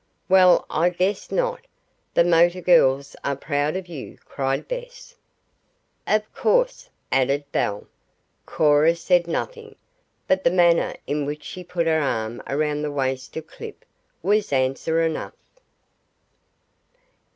"Well, 0.27 0.65
I 0.67 0.89
guess 0.89 1.31
not! 1.31 1.67
The 2.15 2.23
motor 2.23 2.59
girls 2.59 3.15
are 3.23 3.35
proud 3.35 3.75
of 3.75 3.85
you!" 3.87 4.17
cried 4.25 4.67
Bess. 4.67 5.15
"Of 6.07 6.33
course," 6.33 6.89
added 7.11 7.43
Belle. 7.51 7.85
Cora 8.47 8.95
said 8.95 9.27
nothing, 9.27 9.75
but 10.27 10.43
the 10.43 10.49
manner 10.49 10.95
in 11.05 11.27
which 11.27 11.43
she 11.43 11.63
put 11.63 11.85
her 11.85 11.99
arm 12.01 12.41
around 12.47 12.81
the 12.81 12.89
waist 12.91 13.37
of 13.37 13.45
Clip 13.45 13.85
was 14.23 14.51
answer 14.51 15.03
enough. 15.03 15.35